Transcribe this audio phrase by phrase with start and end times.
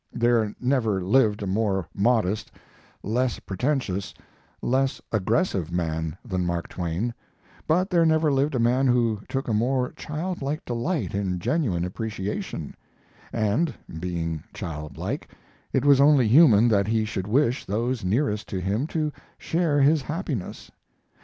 [0.11, 2.49] There never lived a more modest,
[3.03, 4.15] less pretentious,
[4.59, 7.13] less aggressive man than Mark Twain,
[7.67, 12.73] but there never lived a man who took a more childlike delight in genuine appreciation;
[13.31, 15.29] and, being childlike,
[15.71, 20.01] it was only human that he should wish those nearest to him to share his
[20.01, 20.71] happiness.